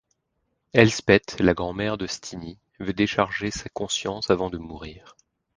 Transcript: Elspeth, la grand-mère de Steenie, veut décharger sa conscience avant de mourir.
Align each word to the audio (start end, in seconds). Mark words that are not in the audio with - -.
Elspeth, 0.73 1.39
la 1.41 1.53
grand-mère 1.53 1.95
de 1.99 2.07
Steenie, 2.07 2.57
veut 2.79 2.91
décharger 2.91 3.51
sa 3.51 3.69
conscience 3.69 4.31
avant 4.31 4.49
de 4.49 4.57
mourir. 4.57 5.15